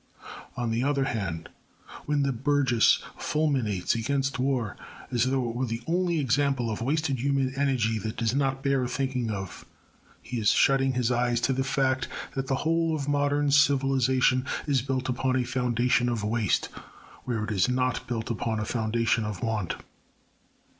On 0.57 0.71
the 0.71 0.83
other 0.83 1.03
hand, 1.03 1.47
when 2.07 2.23
the 2.23 2.31
burgess 2.31 3.03
fulminates 3.19 3.93
against 3.93 4.39
war 4.39 4.75
as 5.11 5.25
though 5.25 5.47
it 5.47 5.55
were 5.55 5.67
the 5.67 5.83
only 5.85 6.17
example 6.19 6.71
of 6.71 6.81
wasted 6.81 7.19
human 7.19 7.53
energy 7.53 7.99
that 7.99 8.17
does 8.17 8.33
not 8.33 8.63
bear 8.63 8.87
thinking 8.87 9.29
of, 9.29 9.63
he 10.19 10.39
is 10.39 10.49
shutting 10.49 10.93
his 10.93 11.11
eyes 11.11 11.39
to 11.41 11.53
the 11.53 11.63
fact 11.63 12.07
that 12.33 12.47
the 12.47 12.55
whole 12.65 12.95
of 12.95 13.07
modern 13.07 13.51
civilisation 13.51 14.47
is 14.65 14.81
built 14.81 15.07
upon 15.07 15.35
a 15.35 15.43
foundation 15.43 16.09
of 16.09 16.23
waste 16.23 16.69
where 17.25 17.43
it 17.43 17.51
is 17.51 17.69
not 17.69 18.07
built 18.07 18.31
upon 18.31 18.59
a 18.59 18.65
foundation 18.65 19.23
of 19.23 19.43
want. 19.43 19.75